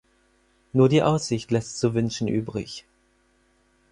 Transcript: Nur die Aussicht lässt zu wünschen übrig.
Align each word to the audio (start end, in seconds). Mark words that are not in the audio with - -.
Nur 0.73 0.89
die 0.89 1.03
Aussicht 1.03 1.51
lässt 1.51 1.77
zu 1.77 1.93
wünschen 1.93 2.27
übrig. 2.27 2.87